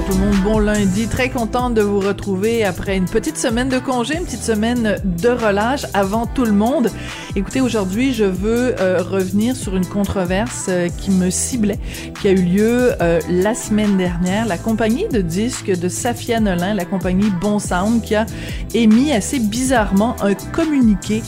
[0.00, 1.08] Bonjour tout le monde, bon lundi.
[1.08, 5.28] Très contente de vous retrouver après une petite semaine de congé, une petite semaine de
[5.28, 6.90] relâche avant tout le monde.
[7.36, 11.78] Écoutez, aujourd'hui, je veux euh, revenir sur une controverse euh, qui me ciblait,
[12.20, 14.46] qui a eu lieu euh, la semaine dernière.
[14.46, 18.26] La compagnie de disques de Safia Nolin, la compagnie Bon Sound, qui a
[18.74, 21.22] émis assez bizarrement un communiqué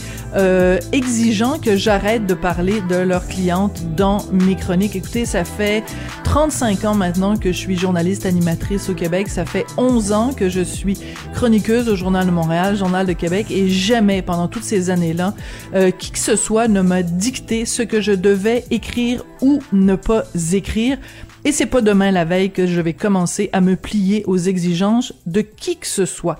[0.91, 4.95] exigeant que j'arrête de parler de leurs clientes dans mes chroniques.
[4.95, 5.83] Écoutez, ça fait
[6.23, 9.27] 35 ans maintenant que je suis journaliste animatrice au Québec.
[9.29, 10.97] Ça fait 11 ans que je suis
[11.33, 15.33] chroniqueuse au Journal de Montréal, Journal de Québec, et jamais pendant toutes ces années-là,
[15.75, 19.95] euh, qui que ce soit ne m'a dicté ce que je devais écrire ou ne
[19.95, 20.97] pas écrire.
[21.45, 25.13] Et c'est pas demain la veille que je vais commencer à me plier aux exigences
[25.25, 26.39] de qui que ce soit.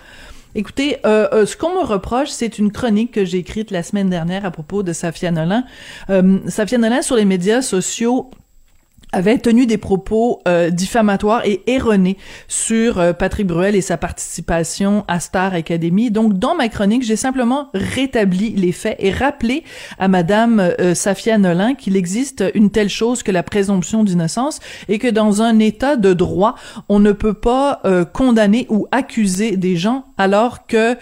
[0.55, 4.09] Écoutez, euh, euh, ce qu'on me reproche, c'est une chronique que j'ai écrite la semaine
[4.09, 5.63] dernière à propos de Safia Nolin.
[6.11, 8.29] Euh, Safia sur les médias sociaux
[9.13, 15.05] avait tenu des propos euh, diffamatoires et erronés sur euh, Patrick Bruel et sa participation
[15.07, 16.11] à Star Academy.
[16.11, 19.63] Donc, dans ma chronique, j'ai simplement rétabli les faits et rappelé
[19.99, 24.99] à Madame euh, Safia Nolin qu'il existe une telle chose que la présomption d'innocence et
[24.99, 26.55] que dans un État de droit,
[26.89, 27.81] on ne peut pas
[28.13, 30.95] condamner ou accuser des gens alors que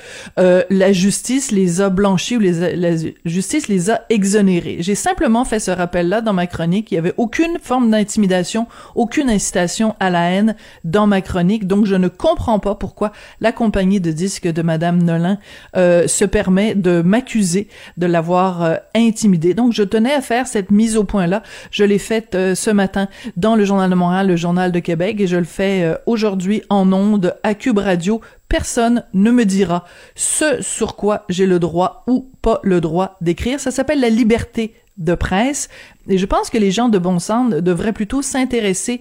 [0.69, 2.91] la justice les a blanchis ou les la
[3.25, 4.77] justice les a exonérés.
[4.79, 6.91] J'ai simplement fait ce rappel-là dans ma chronique.
[6.91, 11.67] Il y avait aucune forme intimidation, aucune incitation à la haine dans ma chronique.
[11.67, 15.37] Donc, je ne comprends pas pourquoi la compagnie de disques de Madame Nolin
[15.75, 17.67] euh, se permet de m'accuser
[17.97, 19.53] de l'avoir euh, intimidée.
[19.53, 21.43] Donc, je tenais à faire cette mise au point-là.
[21.71, 25.19] Je l'ai faite euh, ce matin dans le Journal de Montréal, le Journal de Québec,
[25.19, 28.21] et je le fais euh, aujourd'hui en ondes à Cube Radio
[28.51, 33.61] personne ne me dira ce sur quoi j'ai le droit ou pas le droit d'écrire.
[33.61, 35.69] Ça s'appelle la liberté de presse.
[36.09, 37.17] Et je pense que les gens de bon
[37.61, 38.99] devraient plutôt s'intéresser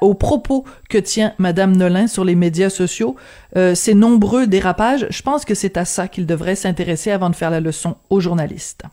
[0.00, 3.16] aux propos que tient Madame Nolin sur les médias sociaux,
[3.56, 5.08] euh, ces nombreux dérapages.
[5.10, 8.20] Je pense que c'est à ça qu'ils devraient s'intéresser avant de faire la leçon aux
[8.20, 8.84] journalistes.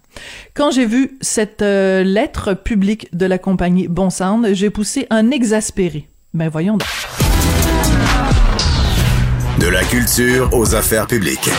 [0.55, 4.09] Quand j'ai vu cette euh, lettre publique de la compagnie Bon
[4.53, 6.09] j'ai poussé un exaspéré.
[6.33, 7.26] Ben voyons donc.
[9.59, 11.49] De la culture aux affaires publiques.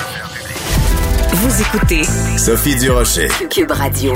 [1.32, 2.04] Vous écoutez
[2.38, 3.26] Sophie Durocher.
[3.50, 4.14] Cube Radio.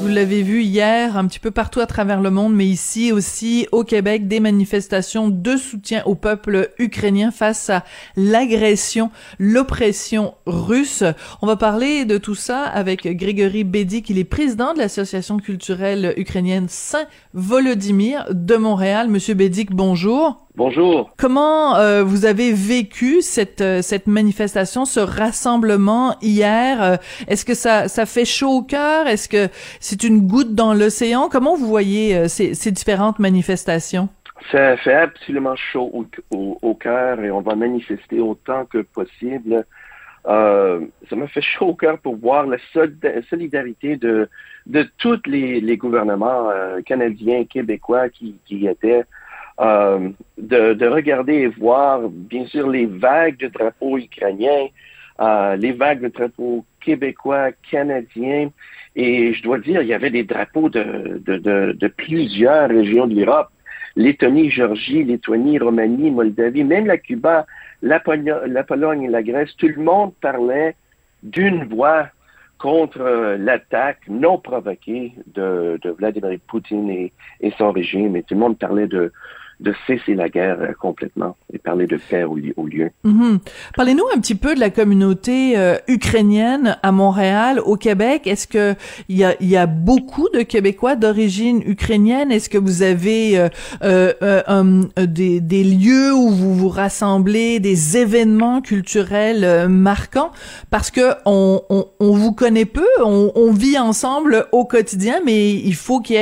[0.00, 3.68] Vous l'avez vu hier, un petit peu partout à travers le monde, mais ici aussi
[3.70, 7.84] au Québec, des manifestations de soutien au peuple ukrainien face à
[8.16, 11.04] l'agression, l'oppression russe.
[11.40, 16.14] On va parler de tout ça avec Grégory Bédi, qui est président de l'association culturelle
[16.16, 19.08] ukrainienne Saint-Volodymyr de Montréal.
[19.08, 20.41] Monsieur Bédic, bonjour.
[20.54, 21.14] Bonjour.
[21.16, 26.82] Comment euh, vous avez vécu cette euh, cette manifestation, ce rassemblement hier?
[26.82, 26.96] Euh,
[27.26, 29.06] Est-ce que ça ça fait chaud au cœur?
[29.06, 29.48] Est-ce que
[29.80, 31.30] c'est une goutte dans l'océan?
[31.30, 34.10] Comment vous voyez ces, ces différentes manifestations?
[34.50, 35.90] Ça fait absolument chaud
[36.30, 39.64] au, au, cœur et on va manifester autant que possible.
[40.26, 42.58] ça m'a fait chaud au cœur pour voir la
[43.30, 44.28] solidarité de
[44.66, 46.50] de tous les, les gouvernements
[46.84, 49.04] canadiens, québécois qui, qui étaient
[49.62, 50.08] euh,
[50.38, 54.66] de, de, regarder et voir, bien sûr, les vagues de drapeaux ukrainiens,
[55.20, 58.50] euh, les vagues de drapeaux québécois, canadiens.
[58.96, 63.50] Et je dois dire, il y avait des drapeaux de, de, plusieurs régions de l'Europe.
[63.94, 67.46] Lettonie, Géorgie, Lettonie, Roumanie, Moldavie, même la Cuba,
[67.82, 68.02] la,
[68.46, 70.74] la Pologne et la Grèce, tout le monde parlait
[71.22, 72.08] d'une voix
[72.58, 78.16] contre l'attaque non provoquée de, de Vladimir Poutine et, et, son régime.
[78.16, 79.12] Et tout le monde parlait de,
[79.62, 82.36] de cesser la guerre euh, complètement et parler de paix au,
[82.66, 82.90] lieu.
[83.04, 83.38] Mhm.
[83.76, 88.26] Parlez-nous un petit peu de la communauté euh, ukrainienne à Montréal, au Québec.
[88.26, 88.74] Est-ce que
[89.08, 92.32] il y a, y a beaucoup de Québécois d'origine ukrainienne?
[92.32, 93.48] Est-ce que vous avez euh,
[93.82, 100.32] euh des, des, lieux où vous vous rassemblez, des événements culturels marquants?
[100.70, 105.52] Parce que on, on, on, vous connaît peu, on, on, vit ensemble au quotidien, mais
[105.52, 106.18] il faut qu'il y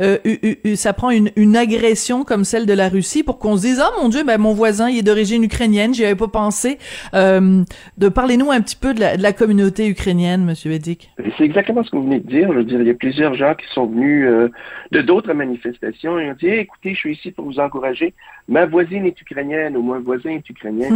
[0.00, 3.80] ait, ça prend une, une agression comme celle de la Russie pour qu'on se dise
[3.80, 6.78] ah mon Dieu ben mon voisin il est d'origine ukrainienne j'y avais pas pensé
[7.14, 7.62] euh,
[7.98, 11.10] de parlez-nous un petit peu de la, de la communauté ukrainienne Monsieur Bédic.
[11.36, 13.34] C'est exactement ce que vous venez de dire je veux dire il y a plusieurs
[13.34, 14.48] gens qui sont venus euh,
[14.92, 18.14] de d'autres manifestations et ont dit écoutez je suis ici pour vous encourager
[18.48, 20.90] ma voisine est ukrainienne ou mon voisin est ukrainien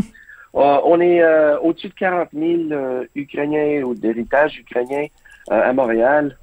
[0.54, 5.06] euh, on est euh, au-dessus de 40 000 euh, Ukrainiens ou d'héritage ukrainien
[5.50, 6.36] à Montréal.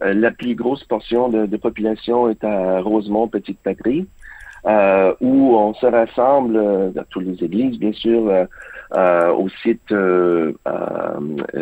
[0.00, 4.00] la plus grosse portion de, de population est à Rosemont, Petite-Patrie.
[4.00, 4.31] euh,
[4.64, 8.46] où on se rassemble euh, dans toutes les églises, bien sûr,
[8.94, 9.92] euh, au site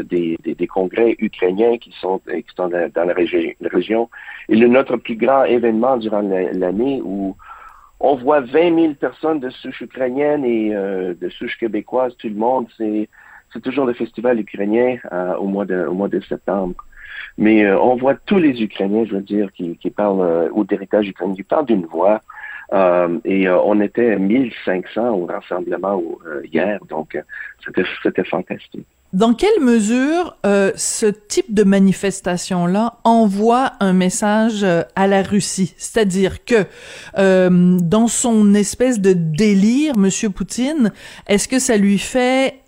[0.04, 4.08] des, des, congrès ukrainiens qui sont, qui sont dans la, région.
[4.48, 7.36] Et le, notre plus grand événement durant l'année où
[8.00, 12.66] on voit 20 000 personnes de souche ukrainienne et de souche québécoise, tout le monde,
[12.76, 13.08] c'est
[13.52, 14.98] c'est toujours le festival ukrainien
[15.38, 16.74] au mois de au mois de septembre.
[17.38, 20.64] Mais euh, on voit tous les Ukrainiens, je veux dire, qui, qui parlent euh, ou
[20.64, 22.20] d'héritage ukrainien, qui parlent d'une voix.
[22.72, 26.00] Euh, et on était 1500 au rassemblement
[26.52, 27.18] hier, donc
[28.04, 28.86] c'était fantastique.
[29.12, 34.64] Dans quelle mesure ce type de manifestation-là envoie un message
[34.94, 35.74] à la Russie?
[35.78, 36.64] C'est-à-dire que
[37.16, 40.92] dans son espèce de délire, Monsieur Poutine,
[41.26, 42.60] est-ce que ça lui fait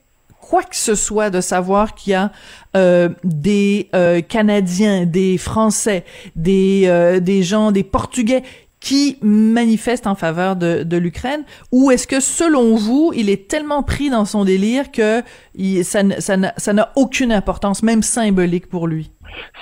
[0.52, 2.30] quoi que ce soit de savoir qu'il y a
[2.76, 6.04] euh, des euh, Canadiens, des Français,
[6.36, 8.42] des, euh, des gens, des Portugais
[8.82, 14.10] qui manifestent en faveur de, l'Ukraine ou est-ce que selon vous, il est tellement pris
[14.10, 15.22] dans son délire que
[15.82, 19.10] ça n'a aucune importance, même symbolique pour lui?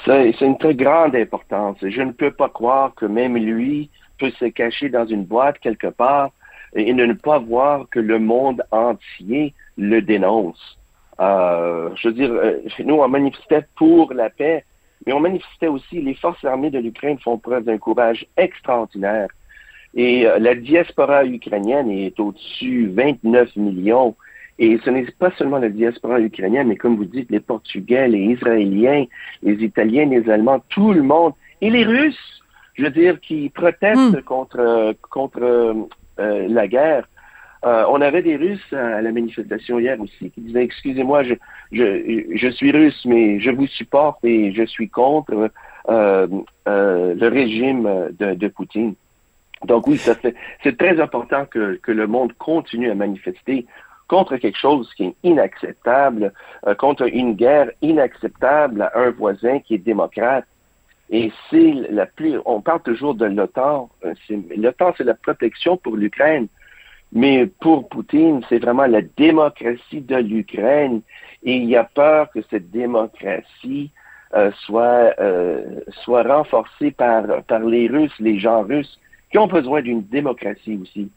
[0.04, 1.76] C'est une très grande importance.
[1.82, 5.88] Je ne peux pas croire que même lui peut se cacher dans une boîte quelque
[5.88, 6.30] part
[6.74, 10.78] et ne pas voir que le monde entier le dénonce.
[11.20, 14.64] Euh, je veux dire, euh, nous, on manifestait pour la paix,
[15.06, 19.28] mais on manifestait aussi, les forces armées de l'Ukraine font preuve d'un courage extraordinaire.
[19.94, 24.14] Et euh, la diaspora ukrainienne est au-dessus 29 millions.
[24.58, 28.34] Et ce n'est pas seulement la diaspora ukrainienne, mais comme vous dites, les Portugais, les
[28.34, 29.06] Israéliens,
[29.42, 31.32] les Italiens, les Allemands, tout le monde.
[31.62, 32.42] Et les Russes,
[32.74, 34.22] je veux dire, qui protestent hmm.
[34.22, 35.88] contre, contre
[36.18, 37.08] la guerre.
[37.64, 41.34] Euh, on avait des Russes à la manifestation hier aussi qui disaient excusez-moi, je,
[41.72, 45.50] je, je suis russe, mais je vous supporte et je suis contre
[45.88, 46.26] euh,
[46.68, 48.94] euh, le régime de, de, Poutine.
[49.66, 50.14] Donc oui, ça
[50.62, 53.66] c'est très important que, que le monde continue à manifester
[54.08, 56.32] contre quelque chose qui est inacceptable,
[56.78, 60.46] contre une guerre inacceptable à un voisin qui est démocrate.
[61.10, 63.90] Et c'est la plus, on parle toujours de l'OTAN.
[64.56, 66.48] L'OTAN, c'est la protection pour l'Ukraine.
[67.12, 71.02] Mais pour Poutine, c'est vraiment la démocratie de l'Ukraine
[71.42, 73.90] et il y a peur que cette démocratie
[74.34, 78.98] euh, soit, euh, soit renforcée par, par les Russes, les gens russes,
[79.30, 81.10] qui ont besoin d'une démocratie aussi.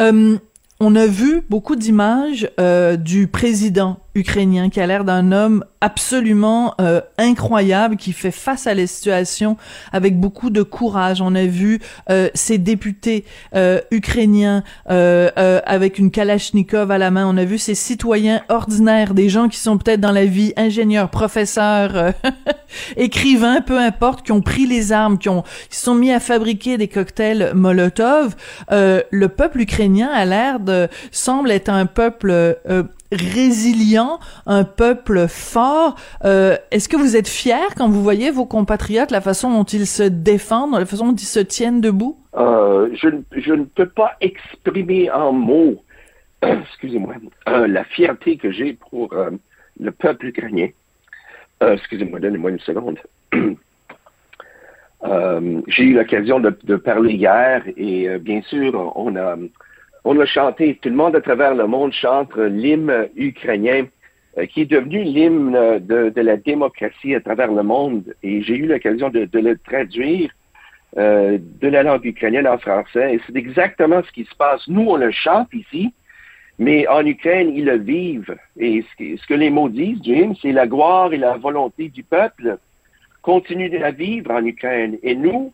[0.00, 0.36] Euh,
[0.80, 6.74] on a vu beaucoup d'images euh, du président ukrainien qui a l'air d'un homme absolument
[6.80, 9.56] euh, incroyable qui fait face à la situation
[9.92, 11.20] avec beaucoup de courage.
[11.20, 11.80] On a vu
[12.10, 13.24] euh, ces députés
[13.54, 17.26] euh, ukrainiens avec une kalachnikov à la main.
[17.26, 21.08] On a vu ces citoyens ordinaires, des gens qui sont peut-être dans la vie ingénieurs,
[21.08, 22.12] professeurs,
[22.96, 26.78] écrivains, peu importe, qui ont pris les armes, qui ont qui sont mis à fabriquer
[26.78, 28.36] des cocktails Molotov.
[28.70, 32.56] le peuple ukrainien a l'air de semble être un peuple
[33.12, 35.96] résilient, un peuple fort.
[36.24, 39.86] Euh, est-ce que vous êtes fier quand vous voyez vos compatriotes, la façon dont ils
[39.86, 42.18] se défendent, la façon dont ils se tiennent debout?
[42.36, 43.08] Euh, je,
[43.52, 45.82] ne peux pas exprimer en mots,
[46.42, 47.14] excusez-moi,
[47.48, 49.14] euh, la fierté que j'ai pour
[49.80, 50.68] le peuple ukrainien.
[51.60, 52.98] Excusez-moi, donnez-moi une seconde.
[55.68, 59.36] j'ai eu l'occasion de, parler hier et bien sûr, on a
[60.04, 63.86] on a chanté, tout le monde à travers le monde chante l'hymne ukrainien
[64.38, 68.14] euh, qui est devenu l'hymne de, la démocratie à travers le monde.
[68.22, 70.30] Et j'ai eu l'occasion de, le traduire
[70.96, 73.14] euh, de la langue ukrainienne en français.
[73.14, 74.66] Et c'est exactement ce qui se passe.
[74.66, 75.92] Nous, on le chante ici,
[76.58, 78.36] mais en Ukraine, ils le vivent.
[78.58, 82.58] Et ce que, les mots disent, Jim, c'est la gloire et la volonté du peuple
[83.20, 84.98] continuent de la vivre en Ukraine.
[85.04, 85.52] Et nous,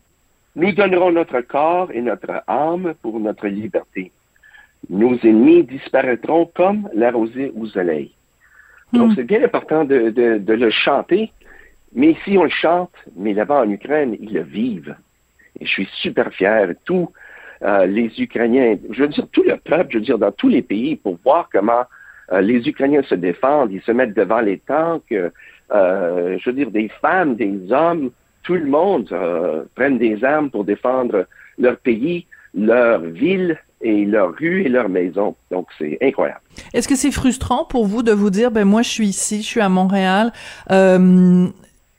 [0.56, 4.11] nous donnerons notre corps et notre âme pour notre liberté
[4.90, 8.12] nos ennemis disparaîtront comme la rosée au soleil.
[8.92, 9.14] Donc, hmm.
[9.16, 11.30] c'est bien important de, de, le chanter,
[11.95, 14.97] mais si on le chante, mais là-bas en Ukraine, ils le vivent.
[15.61, 16.73] Et je suis super fier.
[16.85, 17.11] Tous
[17.62, 20.62] euh, les Ukrainiens, je veux dire, tout le peuple, je veux dire, dans tous les
[20.62, 21.85] pays, pour voir comment
[22.33, 26.71] euh, les Ukrainiens se défendent, ils se mettent devant les tanks, euh, je veux dire,
[26.71, 28.11] des femmes, des hommes,
[28.42, 29.14] tout le monde
[29.75, 31.26] prennent des armes pour défendre
[31.59, 35.37] leur pays, leur ville, et leur rue et leur maison.
[35.50, 36.40] Donc, c'est incroyable.
[36.75, 39.47] Est-ce que c'est frustrant pour vous de vous dire, ben moi, je suis ici, je
[39.47, 40.32] suis à Montréal,
[40.70, 41.47] euh,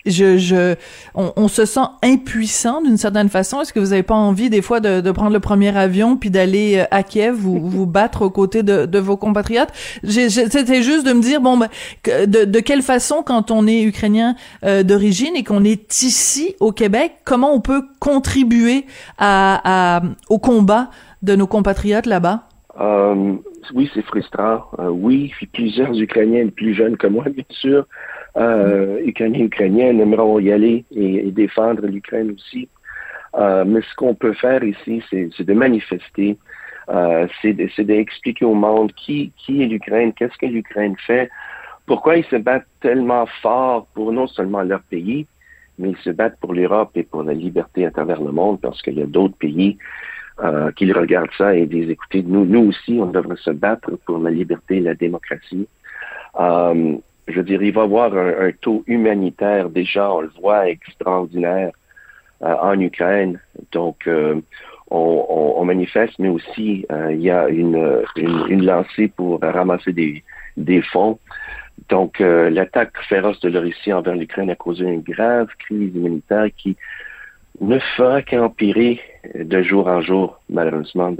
[0.05, 0.75] je, je,
[1.13, 3.61] on, se sent impuissant d'une certaine façon?
[3.61, 6.29] Est-ce que vous n'avez pas envie des fois de, de, prendre le premier avion puis
[6.29, 9.69] d'aller euh, à Kiev vous vous battre aux côtés de, de vos compatriotes?
[10.03, 11.69] C'était juste de me dire bon, ben,
[12.05, 16.71] de, de quelle façon quand on est ukrainien euh, d'origine et qu'on est ici au
[16.71, 18.85] Québec, comment on peut contribuer
[19.17, 20.89] à, à au combat
[21.21, 22.43] de nos compatriotes là-bas?
[22.79, 23.35] Euh,
[23.73, 24.65] Oui, c'est frustrant.
[24.77, 27.85] oui, puis plusieurs Ukrainiens plus jeunes que moi, bien sûr
[28.37, 32.69] euh, Ukrainiens, aimeront y aller et, défendre l'Ukraine aussi.
[33.35, 36.37] Euh, mais ce qu'on peut faire ici, c'est de manifester,
[36.89, 41.29] euh, c'est d'expliquer au monde qui, qui est l'Ukraine, qu'est-ce que l'Ukraine fait,
[41.85, 45.27] pourquoi ils se battent tellement fort pour non seulement leur pays,
[45.77, 48.81] mais ils se battent pour l'Europe et pour la liberté à travers le monde, parce
[48.81, 49.77] qu'il y a d'autres pays
[50.43, 54.19] euh, qui regardent ça et disent, écoutez, nous, nous aussi, on devrait se battre pour
[54.19, 55.67] la liberté et la démocratie.
[56.39, 56.95] Euh,
[57.27, 61.71] je veux dire, il va y avoir un, taux humanitaire déjà, on le voit, extraordinaire
[62.41, 63.39] euh, en Ukraine.
[63.71, 64.35] Donc, euh,
[64.89, 70.23] on, manifeste, mais aussi il y a une, une, lancée pour ramasser des,
[70.57, 71.19] des fonds.
[71.89, 76.75] Donc, l'attaque féroce de la Russie envers l'Ukraine a causé une grave crise humanitaire qui
[77.61, 78.99] ne fera qu'empirer
[79.35, 81.13] de jour en jour, malheureusement.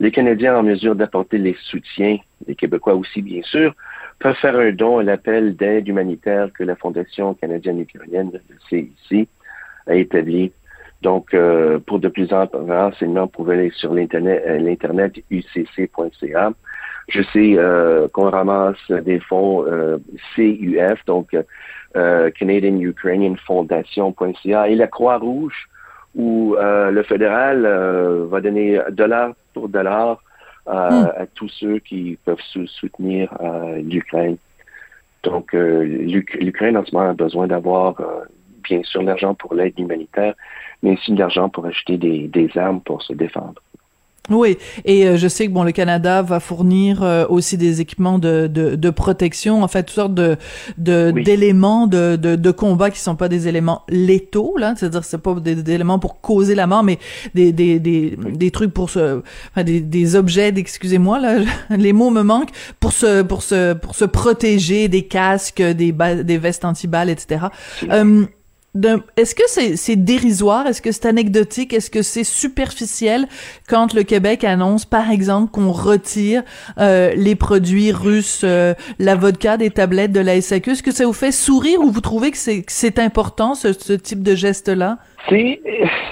[0.00, 3.74] Les Canadiens en mesure d'apporter les soutiens, les Québécois aussi, bien sûr,
[4.18, 9.28] peuvent faire un don à l'appel d'aide humanitaire que la Fondation canadienne-ukrainienne, le CIC,
[9.86, 10.52] a établi.
[11.02, 16.52] Donc, euh, pour de plus amples renseignements, vous pouvez aller sur l'internet, euh, l'internet ucc.ca.
[17.08, 19.64] Je sais euh, qu'on ramasse des fonds
[20.36, 21.34] CUF, donc
[21.94, 25.68] Canadian Ukrainian Foundation.ca et la Croix-Rouge,
[26.14, 27.66] où le fédéral
[28.30, 30.20] va donner dollar pour dollar
[30.66, 31.06] Hmm.
[31.16, 34.36] à, tous ceux qui peuvent soutenir euh, l'Ukraine.
[35.24, 38.24] Donc, euh, l'Ukraine en ce moment a besoin d'avoir euh,
[38.62, 40.34] bien sûr l'argent pour l'aide humanitaire,
[40.82, 43.60] mais aussi l'argent pour acheter des armes pour se défendre.
[44.28, 48.18] Oui, et euh, je sais que bon, le Canada va fournir euh, aussi des équipements
[48.18, 50.36] de, de, de, protection, en fait, toutes sortes de
[50.76, 55.34] d'éléments de, de, de, combat qui sont pas des éléments létaux, là, c'est-à-dire c'est pas
[55.34, 56.98] des, éléments pour causer la mort, mais
[57.34, 61.38] des des, des, des trucs pour se, enfin, des, des objets, excusez-moi là,
[61.76, 66.38] les mots me manquent pour se pour se pour se protéger, des casques, des des
[66.38, 67.46] vestes anti-balles, etc
[69.16, 70.66] est-ce que c'est dérisoire?
[70.66, 71.72] Est-ce que c'est anecdotique?
[71.72, 73.26] Est-ce que c'est superficiel
[73.68, 76.42] quand le Québec annonce, par exemple, qu'on retire
[76.78, 80.70] euh, les produits russes, euh, la vodka des tablettes de la SAQ?
[80.70, 84.22] Est-ce que ça vous fait sourire ou vous trouvez que c'est important, ce, ce, type
[84.22, 84.98] de geste-là?
[85.28, 85.60] C'est,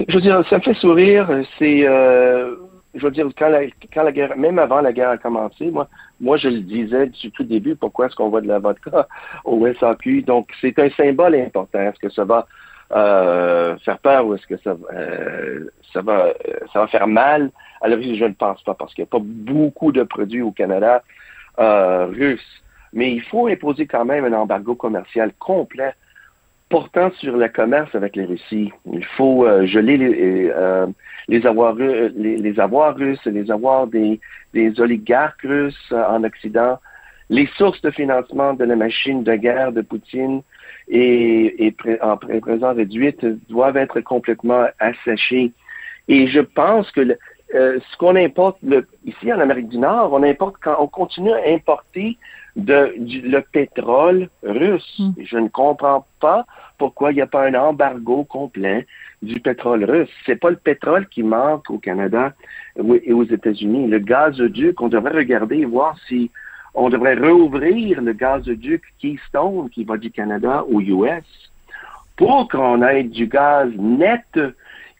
[0.08, 1.28] je veux dire, ça fait sourire.
[1.58, 2.56] C'est, euh,
[2.94, 5.88] je veux dire, quand la, quand la guerre, même avant la guerre a commencé, moi,
[6.20, 9.06] moi, je le disais du tout début, pourquoi est-ce qu'on voit de la vodka
[9.44, 10.22] au SAQ?
[10.22, 11.80] Donc, c'est un symbole important.
[11.80, 12.46] Est-ce que ça va
[12.92, 16.32] euh, faire peur ou est-ce que ça, euh, ça, va, euh,
[16.72, 17.50] ça va faire mal?
[17.80, 21.02] Alors, je ne pense pas parce qu'il n'y a pas beaucoup de produits au Canada
[21.58, 22.62] euh, russes.
[22.92, 25.92] Mais il faut imposer quand même un embargo commercial complet
[26.68, 28.72] portant sur le commerce avec les Russies.
[28.92, 30.86] Il faut euh, geler les, euh,
[31.28, 34.20] les, avoirs, les, avoirs russes, les avoirs des,
[34.54, 36.78] des oligarques russes en Occident,
[37.30, 40.42] les sources de financement de la machine de guerre de Poutine
[40.88, 45.52] et, et en présent réduite doivent être complètement assachées.
[46.08, 47.16] Et je pense que
[47.54, 51.32] euh, ce qu'on importe le, ici en Amérique du Nord, on importe quand on continue
[51.32, 52.18] à importer
[52.58, 54.98] de, le pétrole russe.
[54.98, 55.12] Hmm.
[55.22, 56.44] Je ne comprends pas
[56.76, 58.86] pourquoi il n'y a pas un embargo complet
[59.22, 60.10] du pétrole russe.
[60.26, 62.34] C'est pas le pétrole qui manque au Canada
[62.76, 63.86] et aux États-Unis.
[63.86, 66.30] Le gazoduc, on devrait regarder et voir si
[66.74, 71.24] on devrait rouvrir le gazoduc Keystone qui va du Canada aux US
[72.16, 74.38] pour qu'on ait du gaz net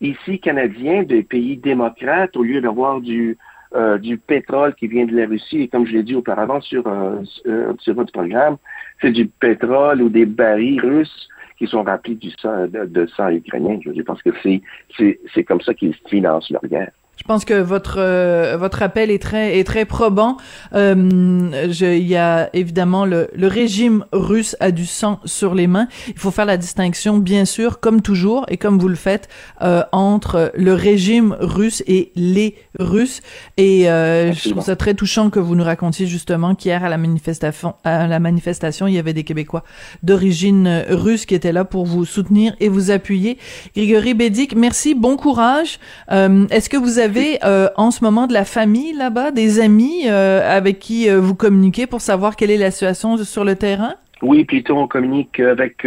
[0.01, 3.37] ici canadien des pays démocrates au lieu d'avoir du
[3.75, 5.63] euh, du pétrole qui vient de la Russie.
[5.63, 8.57] Et comme je l'ai dit auparavant sur, euh, euh, sur votre programme,
[9.01, 13.29] c'est du pétrole ou des barils russes qui sont remplis du sang, de, de sang
[13.29, 13.79] ukrainien.
[13.85, 16.93] Je pense que c'est, comme ça qu'ils financent leur guerre.
[17.19, 20.37] Je pense que votre euh, votre appel est très est très probant.
[20.75, 25.89] Euh, il y a évidemment le, le régime russe a du sang sur les mains.
[26.07, 29.29] Il faut faire la distinction, bien sûr, comme toujours et comme vous le faites,
[29.63, 33.21] euh, entre le régime russe et les Russes.
[33.57, 36.99] Et euh, je trouve ça très touchant que vous nous racontiez justement qu'hier à la
[36.99, 39.65] manifestation à la manifestation, il y avait des Québécois
[40.05, 43.39] d'origine russe qui étaient là pour vous soutenir et vous appuyer.
[43.75, 45.81] Grégory Bédic, merci, bon courage.
[46.09, 50.09] Est-ce que vous avez avez euh, en ce moment de la famille là-bas, des amis
[50.09, 53.95] euh, avec qui euh, vous communiquez pour savoir quelle est la situation sur le terrain?
[54.21, 55.87] Oui, plutôt on communique avec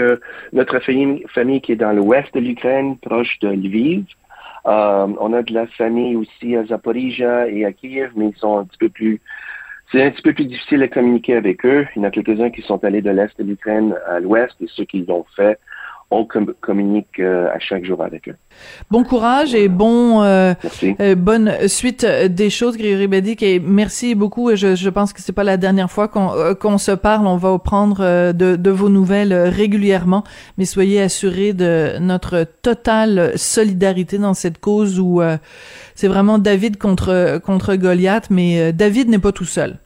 [0.54, 4.06] notre famille, qui est dans l'ouest de l'Ukraine, proche de Lviv.
[4.64, 8.64] On a de la famille aussi à Zaporizhia et à Kiev, mais ils sont un
[8.64, 9.22] petit peu plus
[9.92, 11.86] c'est un petit peu plus difficile à communiquer avec eux.
[11.98, 14.68] Il y en a quelques-uns qui sont allés de l'Est de l'Ukraine à l'Ouest et
[14.70, 15.60] ceux qui l'ont fait
[16.12, 16.28] on
[16.60, 18.36] communique euh, à chaque jour avec eux.
[18.92, 20.54] Bon courage et bon euh,
[21.00, 24.54] euh, bonne suite des choses, Grégory Bédic, et merci beaucoup.
[24.56, 27.28] Je, je pense que c'est pas la dernière fois qu'on qu'on se parle.
[27.28, 30.24] On va prendre de, de vos nouvelles régulièrement,
[30.58, 35.22] mais soyez assurés de notre totale solidarité dans cette cause où
[35.96, 39.78] c'est vraiment David contre contre Goliath, mais David n'est pas tout seul.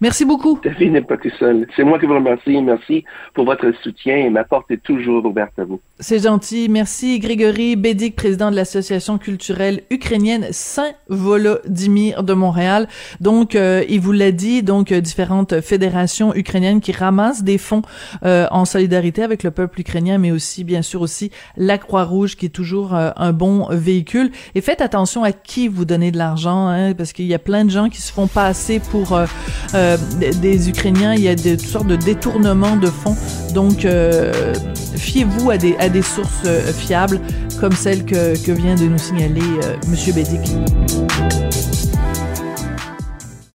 [0.00, 0.58] Merci beaucoup.
[0.62, 1.66] David n'est pas tout seul.
[1.76, 2.60] C'est moi qui vous remercie.
[2.62, 3.04] Merci
[3.34, 5.80] pour votre soutien et ma porte est toujours ouverte à vous.
[5.98, 6.68] C'est gentil.
[6.68, 12.88] Merci Grégory Bédic, président de l'association culturelle ukrainienne Saint-Volodymyr de Montréal.
[13.20, 17.82] Donc, euh, il vous l'a dit, donc euh, différentes fédérations ukrainiennes qui ramassent des fonds
[18.24, 22.46] euh, en solidarité avec le peuple ukrainien, mais aussi, bien sûr, aussi la Croix-Rouge qui
[22.46, 24.30] est toujours un bon véhicule.
[24.54, 27.64] Et faites attention à qui vous donnez de l'argent, hein, parce qu'il y a plein
[27.64, 29.18] de gens qui se font passer pour
[29.74, 29.96] euh,
[30.40, 33.16] des Ukrainiens, il y a des, toutes sortes de détournements de fonds.
[33.54, 34.54] Donc, euh,
[34.96, 37.20] fiez-vous à des, sources euh, fiables
[37.60, 39.42] comme celle que, que vient de nous signaler
[39.86, 40.14] M.
[40.14, 41.45] Bédic.